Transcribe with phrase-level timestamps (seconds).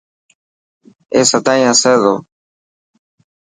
[1.13, 2.15] اي سداين هسي تو.